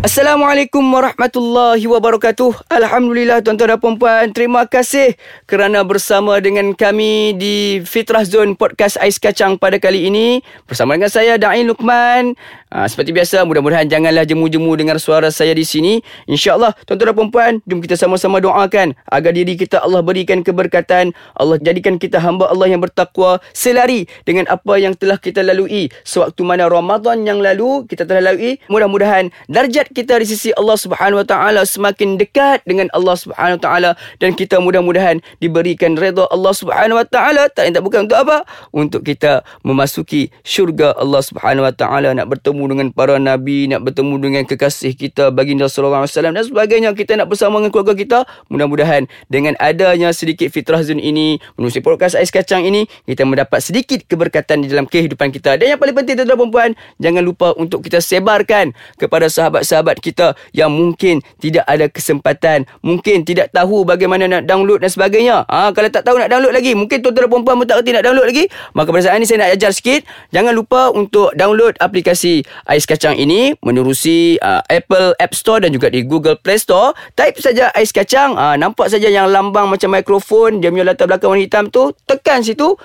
Assalamualaikum 0.00 0.80
warahmatullahi 0.80 1.84
wabarakatuh. 1.84 2.72
Alhamdulillah 2.72 3.44
tuan-tuan 3.44 3.76
dan 3.76 3.76
puan-puan, 3.76 4.32
terima 4.32 4.64
kasih 4.64 5.12
kerana 5.44 5.84
bersama 5.84 6.40
dengan 6.40 6.72
kami 6.72 7.36
di 7.36 7.84
Fitrah 7.84 8.24
Zone 8.24 8.56
Podcast 8.56 8.96
Ais 8.96 9.20
Kacang 9.20 9.60
pada 9.60 9.76
kali 9.76 10.08
ini. 10.08 10.40
Bersama 10.64 10.96
dengan 10.96 11.12
saya 11.12 11.36
Dain 11.36 11.68
Lukman. 11.68 12.32
Ha, 12.72 12.88
seperti 12.88 13.12
biasa, 13.12 13.44
mudah-mudahan 13.44 13.92
janganlah 13.92 14.24
jemu-jemu 14.24 14.72
dengar 14.80 14.96
suara 14.96 15.28
saya 15.28 15.52
di 15.52 15.68
sini. 15.68 16.00
InsyaAllah, 16.24 16.72
tuan-tuan 16.88 17.12
dan 17.12 17.16
puan-puan, 17.20 17.52
jom 17.68 17.84
kita 17.84 18.00
sama-sama 18.00 18.40
doakan 18.40 18.96
agar 19.04 19.36
diri 19.36 19.52
kita 19.60 19.84
Allah 19.84 20.00
berikan 20.00 20.40
keberkatan. 20.40 21.12
Allah 21.36 21.60
jadikan 21.60 22.00
kita 22.00 22.24
hamba 22.24 22.48
Allah 22.48 22.72
yang 22.72 22.80
bertakwa 22.80 23.36
selari 23.52 24.08
dengan 24.24 24.48
apa 24.48 24.80
yang 24.80 24.96
telah 24.96 25.20
kita 25.20 25.44
lalui. 25.44 25.92
Sewaktu 26.08 26.40
mana 26.40 26.72
Ramadan 26.72 27.20
yang 27.28 27.44
lalu 27.44 27.84
kita 27.84 28.08
telah 28.08 28.32
lalui, 28.32 28.56
mudah-mudahan 28.72 29.28
darjat 29.50 29.89
kita 29.90 30.22
di 30.22 30.26
sisi 30.26 30.50
Allah 30.54 30.78
Subhanahu 30.78 31.22
Wa 31.22 31.26
Taala 31.26 31.62
semakin 31.66 32.16
dekat 32.16 32.62
dengan 32.66 32.86
Allah 32.94 33.16
Subhanahu 33.18 33.58
Wa 33.58 33.62
Taala 33.62 33.90
dan 34.22 34.34
kita 34.38 34.62
mudah-mudahan 34.62 35.18
diberikan 35.42 35.98
redha 35.98 36.26
Allah 36.30 36.52
Subhanahu 36.54 36.98
Wa 37.02 37.06
Taala. 37.06 37.50
Tak 37.50 37.70
tak 37.70 37.82
bukan 37.82 38.06
untuk 38.06 38.18
apa? 38.18 38.46
Untuk 38.70 39.02
kita 39.02 39.42
memasuki 39.66 40.30
syurga 40.46 40.94
Allah 40.94 41.22
Subhanahu 41.22 41.66
Wa 41.66 41.74
Taala 41.74 42.14
nak 42.14 42.30
bertemu 42.30 42.62
dengan 42.70 42.86
para 42.94 43.16
nabi 43.18 43.66
nak 43.66 43.82
bertemu 43.82 44.14
dengan 44.20 44.42
kekasih 44.46 44.94
kita 44.94 45.34
baginda 45.34 45.66
sallallahu 45.66 46.06
alaihi 46.06 46.14
wasallam 46.14 46.34
dan 46.36 46.44
sebagainya. 46.46 46.90
Kita 46.94 47.16
nak 47.16 47.32
bersama 47.32 47.58
dengan 47.58 47.70
keluarga 47.74 47.94
kita. 47.96 48.18
Mudah-mudahan 48.52 49.10
dengan 49.26 49.56
adanya 49.58 50.12
sedikit 50.14 50.52
fitrah 50.52 50.82
zun 50.84 51.00
ini 51.00 51.40
menulis 51.56 51.78
podcast 51.80 52.14
ais 52.14 52.28
kacang 52.28 52.62
ini 52.66 52.86
kita 53.08 53.24
mendapat 53.24 53.64
sedikit 53.64 54.04
keberkatan 54.06 54.62
di 54.62 54.68
dalam 54.68 54.84
kehidupan 54.84 55.32
kita. 55.32 55.56
Dan 55.56 55.76
yang 55.76 55.80
paling 55.80 55.96
penting 55.96 56.20
tuan-tuan 56.20 56.50
puan 56.50 56.70
jangan 57.00 57.22
lupa 57.24 57.56
untuk 57.56 57.80
kita 57.80 57.98
sebarkan 58.02 58.76
kepada 59.00 59.26
sahabat-sahabat 59.32 59.79
sahabat 59.80 59.96
kita 60.04 60.36
yang 60.52 60.68
mungkin 60.68 61.24
tidak 61.40 61.64
ada 61.64 61.88
kesempatan, 61.88 62.68
mungkin 62.84 63.24
tidak 63.24 63.48
tahu 63.56 63.88
bagaimana 63.88 64.28
nak 64.28 64.44
download 64.44 64.84
dan 64.84 64.92
sebagainya. 64.92 65.48
Ha, 65.48 65.72
kalau 65.72 65.88
tak 65.88 66.04
tahu 66.04 66.20
nak 66.20 66.28
download 66.28 66.52
lagi, 66.52 66.76
mungkin 66.76 67.00
tuan-tuan 67.00 67.24
dan 67.24 67.32
puan-puan 67.32 67.56
pun 67.64 67.66
tak 67.66 67.80
kerti 67.80 67.96
nak 67.96 68.04
download 68.04 68.28
lagi, 68.28 68.44
maka 68.76 68.92
pada 68.92 69.02
saat 69.08 69.16
ini 69.16 69.24
saya 69.24 69.48
nak 69.48 69.56
ajar 69.56 69.72
sikit. 69.72 70.04
Jangan 70.36 70.52
lupa 70.52 70.92
untuk 70.92 71.32
download 71.32 71.80
aplikasi 71.80 72.44
Ais 72.68 72.84
Kacang 72.84 73.16
ini 73.16 73.56
menerusi 73.64 74.36
uh, 74.44 74.60
Apple 74.68 75.16
App 75.16 75.32
Store 75.32 75.64
dan 75.64 75.72
juga 75.72 75.88
di 75.88 76.04
Google 76.04 76.36
Play 76.36 76.60
Store. 76.60 76.92
Type 77.16 77.40
saja 77.40 77.72
Ais 77.72 77.88
Kacang, 77.88 78.36
uh, 78.36 78.60
nampak 78.60 78.92
saja 78.92 79.08
yang 79.08 79.32
lambang 79.32 79.72
macam 79.72 79.96
mikrofon, 79.96 80.60
dia 80.60 80.68
punya 80.68 80.84
latar 80.92 81.08
belakang 81.08 81.32
warna 81.32 81.48
hitam 81.48 81.72
tu, 81.72 81.96
tekan 82.04 82.44
situ, 82.44 82.76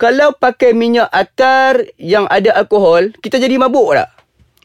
kalau 0.00 0.32
pakai 0.36 0.72
minyak 0.72 1.12
atar 1.12 1.84
yang 2.00 2.24
ada 2.32 2.56
alkohol, 2.56 3.12
kita 3.20 3.36
jadi 3.36 3.60
mabuk 3.60 3.96
tak? 3.96 4.15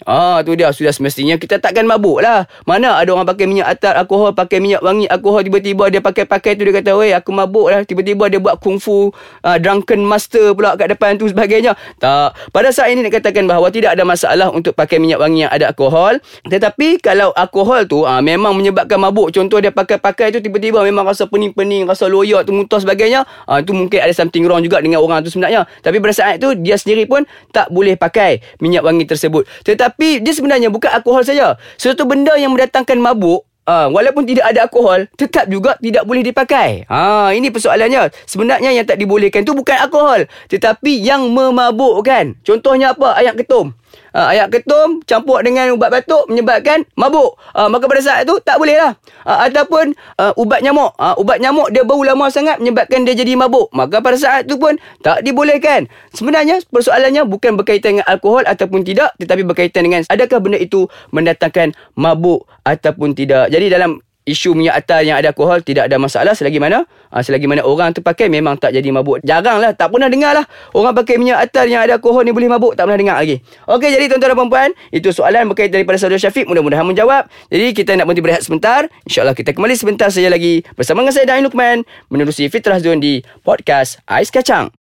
Ah 0.06 0.42
tu 0.42 0.58
dia 0.58 0.74
sudah 0.74 0.90
semestinya 0.90 1.38
kita 1.38 1.62
takkan 1.62 1.86
mabuk 1.86 2.26
lah. 2.26 2.50
Mana 2.66 2.98
ada 2.98 3.10
orang 3.14 3.30
pakai 3.30 3.46
minyak 3.46 3.78
atar 3.78 3.94
alkohol, 4.02 4.34
pakai 4.34 4.58
minyak 4.58 4.82
wangi 4.82 5.06
alkohol 5.06 5.46
tiba-tiba 5.46 5.94
dia 5.94 6.02
pakai-pakai 6.02 6.58
tu 6.58 6.66
dia 6.66 6.74
kata, 6.74 6.98
"Wei, 6.98 7.14
aku 7.14 7.30
mabuk 7.30 7.70
lah." 7.70 7.86
Tiba-tiba 7.86 8.26
dia 8.30 8.42
buat 8.42 8.58
kungfu 8.58 9.14
uh, 9.46 9.58
drunken 9.62 10.02
master 10.02 10.58
pula 10.58 10.74
kat 10.74 10.90
depan 10.90 11.22
tu 11.22 11.30
sebagainya. 11.30 11.78
Tak. 12.02 12.34
Pada 12.50 12.70
saat 12.74 12.94
ini 12.94 13.06
nak 13.06 13.22
katakan 13.22 13.46
bahawa 13.46 13.70
tidak 13.70 13.94
ada 13.94 14.02
masalah 14.02 14.50
untuk 14.50 14.74
pakai 14.74 14.98
minyak 14.98 15.22
wangi 15.22 15.46
yang 15.46 15.54
ada 15.54 15.70
alkohol. 15.70 16.18
Tetapi 16.50 16.98
kalau 17.04 17.30
alkohol 17.38 17.86
tu 17.86 18.02
uh, 18.02 18.22
memang 18.26 18.58
menyebabkan 18.58 18.98
mabuk, 18.98 19.30
contoh 19.30 19.62
dia 19.62 19.70
pakai-pakai 19.70 20.34
tu 20.34 20.42
tiba-tiba 20.42 20.82
memang 20.82 21.06
rasa 21.06 21.30
pening-pening, 21.30 21.86
rasa 21.86 22.10
loyak 22.10 22.50
tu 22.50 22.56
muntah 22.56 22.82
sebagainya, 22.82 23.28
uh, 23.46 23.60
tu 23.62 23.78
mungkin 23.78 24.02
ada 24.02 24.14
something 24.16 24.48
wrong 24.50 24.66
juga 24.66 24.82
dengan 24.82 25.04
orang 25.04 25.22
tu 25.22 25.30
sebenarnya. 25.30 25.70
Tapi 25.86 26.02
pada 26.02 26.14
saat 26.16 26.34
itu 26.42 26.58
dia 26.58 26.76
sendiri 26.80 27.06
pun 27.06 27.22
tak 27.54 27.70
boleh 27.70 27.94
pakai 27.94 28.42
minyak 28.58 28.82
wangi 28.82 29.06
tersebut. 29.06 29.46
Tetapi 29.62 29.91
tapi 29.92 30.24
dia 30.24 30.32
sebenarnya 30.32 30.72
bukan 30.72 30.88
alkohol 30.88 31.28
saja. 31.28 31.60
Sesuatu 31.76 32.08
benda 32.08 32.40
yang 32.40 32.56
mendatangkan 32.56 32.98
mabuk 32.98 33.44
Uh, 33.62 33.86
walaupun 33.94 34.26
tidak 34.26 34.50
ada 34.50 34.66
alkohol 34.66 35.06
tetap 35.14 35.46
juga 35.46 35.78
tidak 35.78 36.02
boleh 36.10 36.26
dipakai. 36.26 36.82
Ha 36.90 37.30
ini 37.38 37.54
persoalannya. 37.54 38.10
Sebenarnya 38.26 38.74
yang 38.74 38.90
tak 38.90 38.98
dibolehkan 38.98 39.46
tu 39.46 39.54
bukan 39.54 39.78
alkohol 39.78 40.26
tetapi 40.50 40.98
yang 40.98 41.30
memabukkan. 41.30 42.42
Contohnya 42.42 42.98
apa? 42.98 43.14
Ayat 43.22 43.38
ketum. 43.38 43.78
Uh, 44.12 44.28
ayak 44.36 44.52
ketum 44.52 45.00
campur 45.08 45.40
dengan 45.40 45.72
ubat 45.72 45.88
batuk 45.88 46.28
menyebabkan 46.28 46.84
mabuk. 47.00 47.40
Uh, 47.56 47.72
maka 47.72 47.88
pada 47.88 48.02
saat 48.04 48.28
itu 48.28 48.36
tak 48.44 48.60
boleh 48.60 48.76
lah. 48.76 48.92
Uh, 49.24 49.48
ataupun 49.48 49.96
uh, 50.20 50.36
ubat 50.36 50.60
nyamuk. 50.60 50.92
Uh, 51.00 51.16
ubat 51.16 51.40
nyamuk 51.40 51.72
dia 51.72 51.88
bau 51.88 52.04
lama 52.04 52.28
sangat 52.28 52.60
menyebabkan 52.60 53.08
dia 53.08 53.16
jadi 53.16 53.40
mabuk. 53.40 53.72
Maka 53.72 54.04
pada 54.04 54.20
saat 54.20 54.52
itu 54.52 54.60
pun 54.60 54.76
tak 55.00 55.24
dibolehkan. 55.24 55.88
Sebenarnya 56.12 56.60
persoalannya 56.68 57.24
bukan 57.24 57.56
berkaitan 57.56 58.00
dengan 58.00 58.08
alkohol 58.12 58.44
ataupun 58.44 58.84
tidak. 58.84 59.16
Tetapi 59.16 59.48
berkaitan 59.48 59.88
dengan 59.88 60.04
adakah 60.12 60.44
benda 60.44 60.60
itu 60.60 60.92
mendatangkan 61.16 61.72
mabuk 61.96 62.44
ataupun 62.68 63.16
tidak. 63.16 63.48
Jadi 63.48 63.72
dalam 63.72 64.04
isu 64.32 64.56
minyak 64.56 64.80
atar 64.80 65.04
yang 65.04 65.20
ada 65.20 65.36
alkohol 65.36 65.60
tidak 65.60 65.92
ada 65.92 66.00
masalah 66.00 66.32
selagi 66.32 66.58
mana 66.58 66.88
uh, 67.12 67.22
selagi 67.22 67.46
mana 67.46 67.62
orang 67.68 67.92
tu 67.92 68.00
pakai 68.00 68.32
memang 68.32 68.56
tak 68.56 68.72
jadi 68.72 68.88
mabuk. 68.90 69.20
Jaranglah 69.28 69.76
tak 69.76 69.92
pernah 69.92 70.08
dengar 70.08 70.32
lah 70.32 70.46
orang 70.72 70.96
pakai 70.96 71.20
minyak 71.20 71.44
atar 71.44 71.68
yang 71.68 71.84
ada 71.84 72.00
alkohol 72.00 72.24
ni 72.24 72.32
boleh 72.32 72.48
mabuk 72.48 72.74
tak 72.80 72.88
pernah 72.88 73.00
dengar 73.00 73.18
lagi. 73.20 73.44
Okey, 73.68 73.90
jadi 73.92 74.06
tuan-tuan 74.08 74.32
dan 74.32 74.38
puan-puan 74.40 74.70
itu 74.96 75.12
soalan 75.12 75.52
berkaitan 75.52 75.84
daripada 75.84 76.00
saudara 76.00 76.18
Syafiq 76.18 76.48
mudah-mudahan 76.48 76.88
menjawab. 76.88 77.28
Jadi 77.52 77.76
kita 77.76 77.94
nak 78.00 78.08
berhenti 78.08 78.24
berehat 78.24 78.42
sebentar. 78.48 78.88
insyaAllah 79.04 79.36
kita 79.36 79.52
kembali 79.52 79.76
sebentar 79.76 80.08
saja 80.08 80.32
lagi 80.32 80.64
bersama 80.80 81.04
dengan 81.04 81.14
saya 81.14 81.26
Dain 81.28 81.44
Lukman 81.44 81.84
menerusi 82.08 82.48
Fitrah 82.48 82.80
Zone 82.80 83.04
di 83.04 83.14
podcast 83.44 84.00
Ais 84.08 84.32
Kacang 84.32 84.81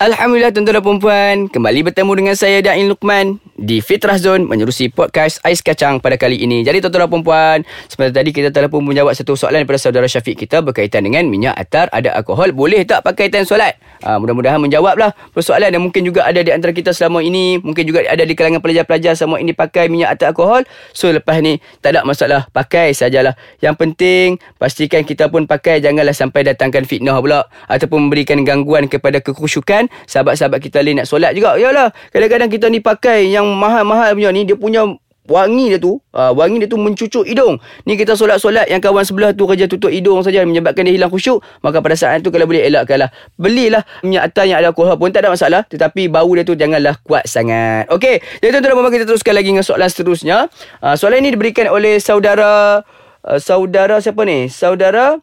Alhamdulillah 0.00 0.48
tuan-tuan 0.48 0.80
dan 0.80 0.96
puan 0.96 1.36
Kembali 1.52 1.92
bertemu 1.92 2.12
dengan 2.16 2.32
saya 2.32 2.64
Dain 2.64 2.88
Lukman 2.88 3.36
Di 3.52 3.84
Fitrah 3.84 4.16
Zone 4.16 4.48
Menerusi 4.48 4.88
podcast 4.88 5.44
Ais 5.44 5.60
Kacang 5.60 6.00
pada 6.00 6.16
kali 6.16 6.40
ini. 6.40 6.64
Jadi 6.64 6.80
tuan-tuan 6.80 7.04
dan 7.04 7.20
puan 7.20 7.58
Seperti 7.84 8.12
tadi 8.16 8.30
kita 8.32 8.48
telah 8.48 8.72
pun 8.72 8.80
menjawab 8.80 9.12
Satu 9.12 9.36
soalan 9.36 9.60
daripada 9.60 9.76
saudara 9.76 10.08
Syafiq 10.08 10.40
kita 10.40 10.64
Berkaitan 10.64 11.04
dengan 11.04 11.28
minyak 11.28 11.52
atar. 11.52 11.92
Ada 11.92 12.16
alkohol? 12.16 12.56
Boleh 12.56 12.80
tak 12.88 13.04
pakai 13.04 13.28
time 13.28 13.44
solat? 13.44 13.76
Uh, 14.04 14.18
mudah-mudahan 14.20 14.60
menjawablah. 14.60 15.12
Persoalan 15.32 15.72
dan 15.72 15.80
mungkin 15.80 16.02
juga 16.04 16.26
ada 16.26 16.40
di 16.40 16.50
antara 16.52 16.72
kita 16.72 16.92
selama 16.92 17.20
ini 17.24 17.60
mungkin 17.60 17.84
juga 17.84 18.04
ada 18.04 18.22
di 18.24 18.34
kalangan 18.36 18.60
pelajar-pelajar 18.62 19.16
selama 19.16 19.40
ini 19.40 19.52
pakai 19.52 19.88
minyak 19.92 20.16
atau 20.18 20.32
alkohol. 20.32 20.62
So 20.92 21.12
lepas 21.12 21.40
ni 21.40 21.58
tak 21.84 21.96
ada 21.96 22.04
masalah. 22.04 22.48
Pakai 22.50 22.92
sajalah. 22.96 23.36
Yang 23.60 23.76
penting 23.80 24.26
pastikan 24.56 25.04
kita 25.04 25.28
pun 25.28 25.44
pakai. 25.44 25.80
Janganlah 25.80 26.16
sampai 26.16 26.46
datangkan 26.46 26.84
fitnah 26.84 27.16
pula 27.20 27.48
ataupun 27.68 28.08
memberikan 28.08 28.40
gangguan 28.42 28.88
kepada 28.88 29.20
kekhusyukan. 29.20 29.88
Sahabat-sahabat 30.08 30.60
kita 30.60 30.80
lain 30.80 31.02
nak 31.02 31.08
solat 31.08 31.36
juga. 31.36 31.56
Yalah 31.60 31.92
kadang-kadang 32.12 32.50
kita 32.50 32.66
ni 32.68 32.80
pakai 32.80 33.28
yang 33.30 33.46
mahal-mahal 33.56 34.16
punya 34.16 34.30
ni 34.32 34.44
dia 34.48 34.56
punya 34.56 34.84
wangi 35.30 35.70
dia 35.70 35.78
tu 35.78 36.02
uh, 36.10 36.34
wangi 36.34 36.58
dia 36.58 36.68
tu 36.68 36.74
mencucuk 36.74 37.22
hidung 37.22 37.62
ni 37.86 37.94
kita 37.94 38.18
solat-solat 38.18 38.66
yang 38.66 38.82
kawan 38.82 39.06
sebelah 39.06 39.30
tu 39.30 39.46
kerja 39.46 39.70
tutup 39.70 39.94
hidung 39.94 40.18
saja 40.26 40.42
menyebabkan 40.42 40.82
dia 40.82 40.98
hilang 40.98 41.08
khusyuk 41.08 41.38
maka 41.62 41.78
pada 41.78 41.94
saat 41.94 42.26
tu 42.26 42.34
kalau 42.34 42.50
boleh 42.50 42.66
elakkanlah 42.66 43.14
belilah 43.38 43.86
minyak 44.02 44.34
atas 44.34 44.44
yang 44.50 44.58
ada 44.58 44.74
alkohol 44.74 44.98
pun 44.98 45.14
tak 45.14 45.22
ada 45.22 45.30
masalah 45.30 45.62
tetapi 45.70 46.10
bau 46.10 46.28
dia 46.34 46.42
tu 46.42 46.58
janganlah 46.58 46.98
kuat 47.06 47.30
sangat 47.30 47.86
okey 47.94 48.18
jadi 48.42 48.58
tuan-tuan 48.58 48.90
kita 48.90 49.06
teruskan 49.06 49.38
lagi 49.38 49.54
dengan 49.54 49.62
soalan 49.62 49.86
seterusnya 49.86 50.50
uh, 50.82 50.98
soalan 50.98 51.22
ini 51.22 51.38
diberikan 51.38 51.70
oleh 51.70 52.02
saudara 52.02 52.82
uh, 53.22 53.38
saudara 53.38 54.02
siapa 54.02 54.26
ni 54.26 54.50
saudara 54.50 55.22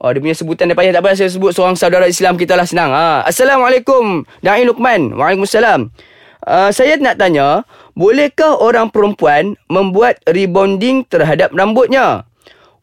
Oh, 0.00 0.08
dia 0.16 0.20
punya 0.24 0.32
sebutan 0.32 0.64
dia 0.64 0.72
payah 0.72 0.96
tak 0.96 1.04
payah 1.04 1.16
saya 1.20 1.28
sebut 1.28 1.52
seorang 1.52 1.76
saudara 1.76 2.08
Islam 2.08 2.40
kita 2.40 2.56
lah 2.56 2.64
senang. 2.64 2.88
Ha. 2.88 3.28
Assalamualaikum. 3.28 4.24
Da'i 4.40 4.64
Luqman. 4.64 5.12
Waalaikumsalam. 5.12 5.92
Uh, 6.40 6.72
saya 6.72 6.96
nak 6.96 7.20
tanya, 7.20 7.68
bolehkah 7.92 8.56
orang 8.56 8.88
perempuan 8.88 9.60
membuat 9.68 10.16
rebonding 10.24 11.04
terhadap 11.04 11.52
rambutnya? 11.52 12.24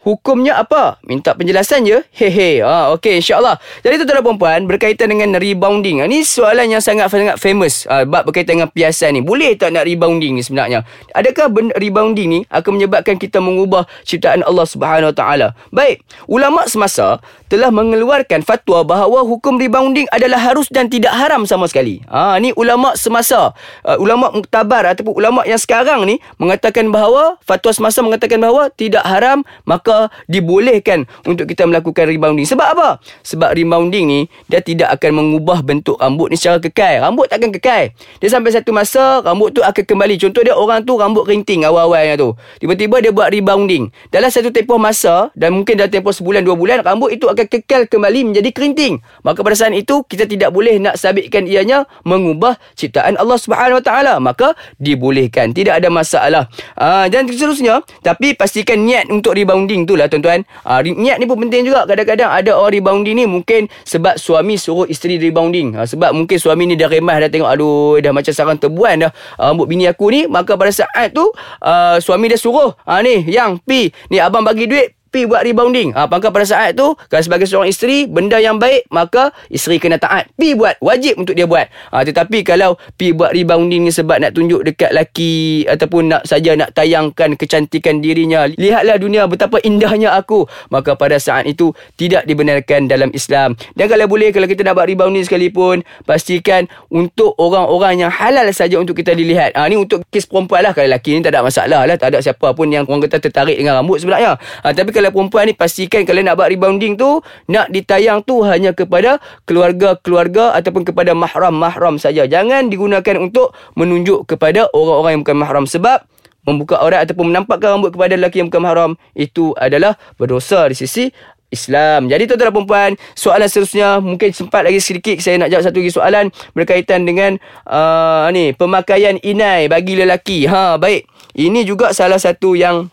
Hukumnya 0.05 0.61
apa? 0.61 1.01
Minta 1.03 1.33
penjelasan 1.33 1.81
je. 1.83 1.99
Hehe. 2.13 2.61
Ha, 2.61 2.93
Okey, 2.93 3.17
insyaAllah. 3.19 3.57
Jadi 3.81 4.05
tuan-tuan 4.05 4.23
perempuan 4.23 4.59
berkaitan 4.69 5.09
dengan 5.09 5.35
rebounding. 5.35 6.05
Ini 6.05 6.21
soalan 6.21 6.69
yang 6.69 6.79
sangat-sangat 6.79 7.41
famous. 7.41 7.89
Ha, 7.89 8.05
bab 8.05 8.29
berkaitan 8.29 8.61
dengan 8.61 8.69
piasan 8.69 9.17
ni. 9.17 9.21
Boleh 9.25 9.57
tak 9.57 9.73
nak 9.73 9.89
rebounding 9.89 10.37
ni 10.37 10.45
sebenarnya? 10.45 10.85
Adakah 11.17 11.49
rebounding 11.75 12.27
ni 12.29 12.39
akan 12.53 12.77
menyebabkan 12.77 13.17
kita 13.17 13.41
mengubah 13.41 13.89
ciptaan 14.05 14.45
Allah 14.45 14.69
Subhanahu 14.69 15.11
Taala? 15.17 15.57
Baik. 15.73 16.05
Ulama 16.29 16.69
semasa 16.69 17.17
telah 17.49 17.73
mengeluarkan 17.73 18.45
fatwa 18.45 18.85
bahawa 18.85 19.25
hukum 19.25 19.57
rebounding 19.57 20.05
adalah 20.13 20.37
harus 20.37 20.69
dan 20.69 20.93
tidak 20.93 21.15
haram 21.15 21.43
sama 21.49 21.65
sekali. 21.65 22.05
Ha, 22.05 22.37
ni 22.37 22.53
ulama 22.53 22.93
semasa. 22.93 23.51
Uh, 23.81 23.97
ulama 23.97 24.29
muktabar 24.29 24.85
ataupun 24.93 25.17
ulama 25.17 25.41
yang 25.43 25.59
sekarang 25.59 26.05
ni 26.05 26.21
mengatakan 26.37 26.93
bahawa 26.93 27.39
fatwa 27.41 27.71
semasa 27.73 27.99
mengatakan 28.05 28.37
bahawa 28.37 28.69
tidak 28.69 29.01
haram 29.03 29.41
maka 29.65 29.96
dibolehkan 30.29 31.09
untuk 31.25 31.49
kita 31.49 31.65
melakukan 31.65 32.05
rebounding. 32.05 32.45
Sebab 32.45 32.67
apa? 32.77 32.89
Sebab 33.25 33.57
rebounding 33.57 34.05
ni 34.05 34.19
dia 34.45 34.61
tidak 34.61 34.93
akan 34.99 35.23
mengubah 35.23 35.65
bentuk 35.65 35.97
rambut 35.97 36.29
ni 36.29 36.37
secara 36.37 36.61
kekal. 36.61 37.01
Rambut 37.03 37.25
takkan 37.27 37.49
kekal. 37.49 37.91
Dia 38.21 38.29
sampai 38.29 38.53
satu 38.53 38.71
masa 38.71 39.21
rambut 39.25 39.53
tu 39.53 39.61
akan 39.65 39.83
kembali. 39.83 40.15
Contoh 40.21 40.41
dia 40.43 40.53
orang 40.53 40.85
tu 40.85 40.93
rambut 40.97 41.25
kerinting 41.25 41.65
awal-awalnya 41.65 42.15
tu. 42.17 42.29
Tiba-tiba 42.61 43.01
dia 43.01 43.11
buat 43.13 43.29
rebounding. 43.29 43.89
Dalam 44.09 44.29
satu 44.31 44.49
tempoh 44.49 44.79
masa 44.81 45.29
dan 45.37 45.53
mungkin 45.53 45.77
dalam 45.77 45.91
tempoh 45.91 46.13
sebulan 46.15 46.41
dua 46.41 46.55
bulan 46.57 46.81
rambut 46.81 47.13
itu 47.13 47.29
akan 47.29 47.45
kekal 47.45 47.85
kembali 47.85 48.33
menjadi 48.33 48.49
kerinting. 48.53 48.99
Maka 49.21 49.41
pada 49.43 49.55
saat 49.57 49.75
itu 49.77 50.01
kita 50.07 50.25
tidak 50.25 50.49
boleh 50.49 50.81
nak 50.81 50.97
sabitkan 50.97 51.45
ianya 51.45 51.85
mengubah 52.07 52.57
ciptaan 52.73 53.19
Allah 53.19 53.37
Subhanahu 53.37 53.79
Wa 53.81 53.85
Taala. 53.85 54.13
Maka 54.17 54.57
dibolehkan. 54.81 55.53
Tidak 55.53 55.73
ada 55.77 55.89
masalah. 55.91 56.49
Uh, 56.73 57.05
dan 57.11 57.29
seterusnya 57.29 57.85
tapi 58.01 58.33
pastikan 58.33 58.81
niat 58.81 59.11
untuk 59.13 59.37
rebounding 59.37 59.76
tu 59.85 59.99
lah 59.99 60.09
tuan-tuan. 60.09 60.41
Uh, 60.65 60.81
niat 60.81 61.21
ni 61.21 61.29
pun 61.29 61.37
penting 61.37 61.69
juga. 61.69 61.85
Kadang-kadang 61.85 62.33
ada 62.33 62.51
orang 62.57 62.73
rebounding 62.73 63.15
ni 63.21 63.25
mungkin 63.29 63.69
sebab 63.85 64.17
suami 64.17 64.57
suruh 64.57 64.89
isteri 64.89 65.21
rebounding. 65.21 65.77
Uh, 65.77 65.85
sebab 65.85 66.15
mungkin 66.17 66.41
suami 66.41 66.65
ni 66.65 66.73
dah 66.73 66.89
remah 66.89 67.21
dah 67.21 67.29
tengok 67.29 67.49
aduh 67.53 68.01
dah 68.01 68.09
macam 68.09 68.33
sarang 68.33 68.57
terbuan 68.57 69.05
dah 69.05 69.11
uh, 69.37 69.53
rambut 69.53 69.69
bini 69.69 69.85
aku 69.85 70.09
ni. 70.09 70.25
Maka 70.25 70.57
pada 70.57 70.73
saat 70.73 71.13
tu 71.13 71.29
uh, 71.61 71.97
suami 72.01 72.25
dia 72.31 72.39
suruh 72.41 72.73
uh, 72.73 72.99
ni 73.05 73.29
yang 73.29 73.61
pi 73.61 73.93
ni 74.09 74.17
abang 74.17 74.41
bagi 74.41 74.65
duit 74.65 74.96
pi 75.17 75.25
buat 75.25 75.41
rebounding. 75.41 75.97
Ha, 75.97 76.05
maka 76.05 76.29
pada 76.29 76.45
saat 76.45 76.77
tu, 76.77 76.93
kalau 77.09 77.23
sebagai 77.25 77.49
seorang 77.49 77.73
isteri, 77.73 78.05
benda 78.05 78.37
yang 78.37 78.61
baik, 78.61 78.85
maka 78.93 79.33
isteri 79.49 79.81
kena 79.81 79.97
taat. 79.97 80.29
Pi 80.37 80.53
buat. 80.53 80.77
Wajib 80.77 81.17
untuk 81.17 81.33
dia 81.33 81.49
buat. 81.49 81.65
Ha, 81.89 82.05
tetapi 82.05 82.45
kalau 82.45 82.77
pi 82.93 83.17
buat 83.17 83.33
rebounding 83.33 83.89
ni 83.89 83.89
sebab 83.89 84.21
nak 84.21 84.37
tunjuk 84.37 84.61
dekat 84.61 84.93
laki 84.93 85.65
ataupun 85.65 86.13
nak 86.13 86.29
saja 86.29 86.53
nak 86.53 86.77
tayangkan 86.77 87.33
kecantikan 87.33 87.97
dirinya. 87.97 88.45
Lihatlah 88.45 89.01
dunia 89.01 89.25
betapa 89.25 89.57
indahnya 89.65 90.13
aku. 90.13 90.45
Maka 90.69 90.93
pada 90.93 91.17
saat 91.17 91.49
itu, 91.49 91.73
tidak 91.97 92.29
dibenarkan 92.29 92.85
dalam 92.85 93.09
Islam. 93.09 93.57
Dan 93.73 93.89
kalau 93.89 94.05
boleh, 94.05 94.29
kalau 94.29 94.45
kita 94.45 94.61
nak 94.61 94.77
buat 94.77 94.85
rebounding 94.85 95.25
sekalipun, 95.25 95.81
pastikan 96.05 96.69
untuk 96.93 97.33
orang-orang 97.41 98.05
yang 98.05 98.13
halal 98.13 98.45
saja 98.53 98.77
untuk 98.77 98.93
kita 98.93 99.17
dilihat. 99.17 99.57
Ha, 99.57 99.65
ni 99.65 99.81
untuk 99.81 100.05
kes 100.13 100.29
perempuan 100.29 100.61
lah. 100.61 100.77
Kalau 100.77 100.85
lelaki 100.85 101.17
ni 101.17 101.25
tak 101.25 101.33
ada 101.33 101.41
masalah 101.41 101.89
lah. 101.89 101.97
Tak 101.97 102.13
ada 102.13 102.21
siapa 102.21 102.53
pun 102.53 102.69
yang 102.69 102.85
orang 102.85 103.09
kata 103.09 103.17
tertarik 103.17 103.57
dengan 103.57 103.81
rambut 103.81 103.97
sebenarnya. 103.97 104.37
Ha, 104.61 104.77
tapi 104.77 104.93
kalau 104.93 105.06
perempuan 105.11 105.49
ni 105.49 105.55
pastikan 105.55 106.03
kalau 106.03 106.21
nak 106.23 106.35
buat 106.37 106.49
rebounding 106.51 106.95
tu 106.95 107.19
nak 107.47 107.69
ditayang 107.71 108.23
tu 108.23 108.43
hanya 108.43 108.71
kepada 108.71 109.21
keluarga-keluarga 109.47 110.55
ataupun 110.55 110.87
kepada 110.87 111.11
mahram-mahram 111.17 111.97
saja. 111.97 112.25
Jangan 112.25 112.67
digunakan 112.71 113.15
untuk 113.19 113.55
menunjuk 113.77 114.29
kepada 114.29 114.67
orang-orang 114.71 115.19
yang 115.19 115.21
bukan 115.23 115.37
mahram 115.37 115.65
sebab 115.65 116.03
membuka 116.47 116.79
aurat 116.79 117.03
ataupun 117.03 117.35
menampakkan 117.35 117.75
rambut 117.75 117.91
kepada 117.91 118.15
lelaki 118.15 118.39
yang 118.39 118.47
bukan 118.47 118.63
mahram 118.63 118.91
itu 119.11 119.51
adalah 119.59 119.99
berdosa 120.15 120.71
di 120.71 120.75
sisi 120.79 121.11
Islam. 121.47 122.11
Jadi 122.11 122.27
tuan-tuan 122.27 122.51
dan 122.51 122.65
puan 122.67 122.91
soalan 123.15 123.47
seterusnya 123.47 124.03
mungkin 124.03 124.35
sempat 124.35 124.67
lagi 124.67 124.83
sedikit 124.83 125.15
saya 125.23 125.39
nak 125.39 125.51
jawab 125.51 125.63
satu 125.63 125.79
lagi 125.79 125.93
soalan 125.95 126.25
berkaitan 126.51 127.07
dengan 127.07 127.39
uh, 127.67 128.27
ni 128.35 128.51
pemakaian 128.51 129.15
inai 129.23 129.71
bagi 129.71 129.95
lelaki. 129.95 130.43
Ha 130.47 130.75
baik. 130.75 131.07
Ini 131.37 131.63
juga 131.63 131.93
salah 131.93 132.19
satu 132.19 132.57
yang 132.57 132.91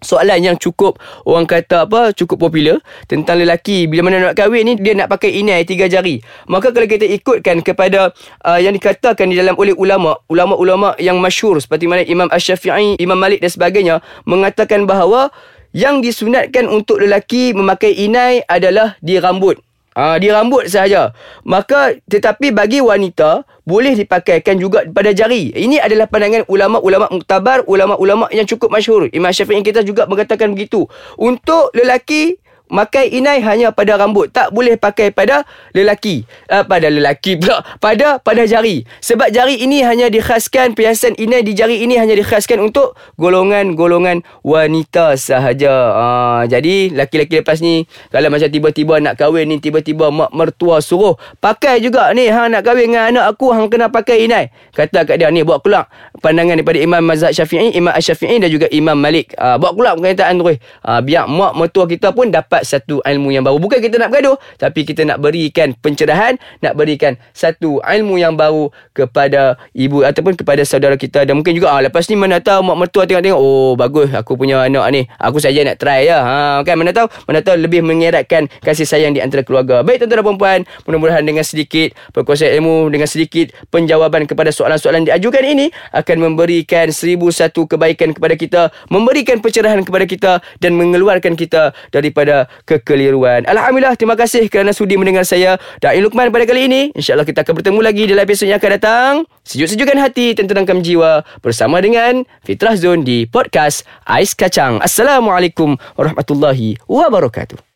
soalan 0.00 0.40
yang 0.40 0.56
cukup 0.56 0.98
orang 1.28 1.46
kata 1.46 1.86
apa 1.86 2.12
cukup 2.16 2.50
popular 2.50 2.76
tentang 3.06 3.40
lelaki. 3.40 3.86
Bila 3.86 4.08
mana 4.08 4.32
nak 4.32 4.34
kahwin 4.36 4.64
ni 4.66 4.74
dia 4.76 4.96
nak 4.96 5.08
pakai 5.12 5.40
inai 5.40 5.64
tiga 5.64 5.86
jari. 5.86 6.20
Maka 6.48 6.72
kalau 6.74 6.88
kita 6.88 7.06
ikutkan 7.06 7.60
kepada 7.64 8.12
uh, 8.44 8.58
yang 8.60 8.74
dikatakan 8.76 9.30
di 9.30 9.36
dalam 9.38 9.54
oleh 9.56 9.76
ulama 9.76 10.16
ulama-ulama 10.26 10.96
yang 10.98 11.20
masyhur 11.20 11.60
seperti 11.60 11.86
mana 11.86 12.02
Imam 12.04 12.28
Asy-Syafi'i 12.28 12.98
Imam 12.98 13.16
Malik 13.16 13.44
dan 13.44 13.52
sebagainya 13.52 13.94
mengatakan 14.24 14.88
bahawa 14.88 15.30
yang 15.70 16.02
disunatkan 16.02 16.66
untuk 16.66 16.98
lelaki 16.98 17.54
memakai 17.54 17.94
inai 17.94 18.42
adalah 18.50 18.98
di 18.98 19.22
rambut 19.22 19.60
Ah, 20.00 20.16
di 20.16 20.32
rambut 20.32 20.64
sahaja. 20.64 21.12
Maka 21.44 21.92
tetapi 22.08 22.56
bagi 22.56 22.80
wanita 22.80 23.44
boleh 23.68 23.92
dipakaikan 23.92 24.56
juga 24.56 24.88
pada 24.88 25.12
jari. 25.12 25.52
Ini 25.52 25.76
adalah 25.76 26.08
pandangan 26.08 26.48
ulama-ulama 26.48 27.12
muktabar, 27.12 27.68
ulama-ulama 27.68 28.32
yang 28.32 28.48
cukup 28.48 28.72
masyhur. 28.72 29.12
Imam 29.12 29.28
Syafi'i 29.28 29.60
kita 29.60 29.84
juga 29.84 30.08
mengatakan 30.08 30.56
begitu. 30.56 30.88
Untuk 31.20 31.68
lelaki 31.76 32.40
Makai 32.70 33.10
inai 33.10 33.42
hanya 33.42 33.74
pada 33.74 33.98
rambut. 33.98 34.30
Tak 34.30 34.54
boleh 34.54 34.78
pakai 34.78 35.10
pada 35.10 35.42
lelaki. 35.74 36.22
Uh, 36.46 36.62
Pada 36.62 36.86
lelaki 36.86 37.34
pula. 37.34 37.66
Pada 37.82 38.22
pada 38.22 38.46
jari. 38.46 38.86
Sebab 39.02 39.34
jari 39.34 39.58
ini 39.58 39.82
hanya 39.82 40.06
dikhaskan 40.06 40.78
Perhiasan 40.78 41.18
inai 41.18 41.42
di 41.42 41.58
jari 41.58 41.82
ini 41.82 41.98
hanya 41.98 42.14
dikhaskan 42.14 42.62
untuk 42.62 42.94
Golongan-golongan 43.18 44.22
wanita 44.46 45.18
sahaja. 45.18 45.74
Uh, 45.98 46.42
Jadi 46.46 46.94
laki-laki 46.94 47.42
lepas 47.42 47.58
ni 47.58 47.90
Kalau 48.14 48.30
macam 48.30 48.46
tiba-tiba 48.46 49.02
nak 49.02 49.18
kahwin 49.18 49.50
ni 49.50 49.58
Tiba-tiba 49.58 50.14
mak 50.14 50.30
mertua 50.30 50.78
suruh 50.78 51.18
Pakai 51.42 51.82
juga 51.82 52.14
ni 52.14 52.30
Hang 52.30 52.54
nak 52.54 52.62
kahwin 52.62 52.94
dengan 52.94 53.10
anak 53.10 53.34
aku 53.34 53.50
Hang 53.50 53.66
kena 53.66 53.90
pakai 53.90 54.30
inai. 54.30 54.54
Kata 54.70 55.02
kat 55.02 55.18
dia 55.18 55.26
ni 55.34 55.42
Buat 55.42 55.66
keluar 55.66 55.90
pandangan 56.22 56.54
daripada 56.54 56.78
Imam 56.78 57.02
Mazhab 57.02 57.34
Syafi'i 57.34 57.74
Imam 57.74 57.90
Syafi'i 57.98 58.38
dan 58.38 58.46
juga 58.46 58.70
Imam 58.70 58.94
Malik. 58.94 59.34
Uh, 59.34 59.58
Buat 59.58 59.74
keluar 59.74 59.92
perkataan 59.98 60.38
tu 60.38 60.46
uh, 60.46 61.00
Biar 61.02 61.26
mak 61.26 61.58
mertua 61.58 61.90
kita 61.90 62.14
pun 62.14 62.30
dapat 62.30 62.59
dapat 62.60 62.68
satu 62.68 63.00
ilmu 63.00 63.32
yang 63.32 63.40
baru. 63.40 63.56
Bukan 63.56 63.80
kita 63.80 63.96
nak 63.96 64.12
bergaduh, 64.12 64.36
tapi 64.60 64.84
kita 64.84 65.08
nak 65.08 65.18
berikan 65.24 65.72
pencerahan, 65.80 66.36
nak 66.60 66.76
berikan 66.76 67.16
satu 67.32 67.80
ilmu 67.80 68.20
yang 68.20 68.36
baru 68.36 68.68
kepada 68.92 69.56
ibu 69.72 70.04
ataupun 70.04 70.36
kepada 70.36 70.60
saudara 70.68 71.00
kita. 71.00 71.24
Dan 71.24 71.40
mungkin 71.40 71.56
juga 71.56 71.72
ah, 71.72 71.80
lepas 71.80 72.04
ni 72.12 72.20
mana 72.20 72.44
tahu 72.44 72.60
mak 72.68 72.76
mertua 72.76 73.08
tengok-tengok, 73.08 73.40
oh 73.40 73.72
bagus 73.74 74.12
aku 74.12 74.36
punya 74.36 74.68
anak 74.68 74.84
ni. 74.92 75.02
Aku 75.16 75.40
saja 75.40 75.64
nak 75.64 75.80
try 75.80 76.04
ya. 76.04 76.20
Ha, 76.20 76.34
kan 76.68 76.76
mana 76.76 76.92
tahu, 76.92 77.08
mana 77.24 77.40
tahu 77.40 77.56
lebih 77.56 77.80
mengeratkan 77.80 78.52
kasih 78.60 78.84
sayang 78.84 79.16
di 79.16 79.24
antara 79.24 79.40
keluarga. 79.40 79.80
Baik 79.80 80.04
tuan-tuan 80.04 80.20
dan 80.20 80.26
puan-puan, 80.26 80.60
mudah-mudahan 80.84 81.24
dengan 81.24 81.44
sedikit 81.46 81.96
perkongsian 82.12 82.52
ilmu, 82.60 82.92
dengan 82.92 83.08
sedikit 83.08 83.56
penjawapan 83.72 84.28
kepada 84.28 84.52
soalan-soalan 84.52 85.08
diajukan 85.08 85.42
ini 85.42 85.72
akan 85.96 86.16
memberikan 86.20 86.92
seribu 86.92 87.32
satu 87.32 87.64
kebaikan 87.64 88.12
kepada 88.12 88.34
kita, 88.36 88.62
memberikan 88.92 89.40
pencerahan 89.40 89.80
kepada 89.86 90.04
kita 90.04 90.32
dan 90.60 90.76
mengeluarkan 90.76 91.38
kita 91.38 91.72
daripada 91.94 92.49
kekeliruan. 92.66 93.46
Alhamdulillah, 93.46 93.96
terima 93.96 94.18
kasih 94.18 94.46
kerana 94.50 94.74
sudi 94.74 94.98
mendengar 94.98 95.24
saya 95.24 95.56
Da'i 95.78 96.02
Luqman 96.04 96.28
pada 96.28 96.44
kali 96.44 96.66
ini. 96.66 96.82
InsyaAllah 96.92 97.26
kita 97.26 97.46
akan 97.46 97.54
bertemu 97.56 97.80
lagi 97.80 98.02
dalam 98.10 98.22
episod 98.26 98.46
yang 98.50 98.58
akan 98.58 98.70
datang. 98.76 99.12
Sejuk-sejukkan 99.46 99.98
hati, 99.98 100.34
tenteramkan 100.36 100.82
jiwa 100.84 101.22
bersama 101.40 101.80
dengan 101.80 102.26
Fitrah 102.44 102.76
Zone 102.76 103.06
di 103.06 103.24
podcast 103.24 103.86
Ais 104.04 104.36
Kacang. 104.36 104.82
Assalamualaikum 104.82 105.78
warahmatullahi 105.96 106.76
wabarakatuh. 106.90 107.69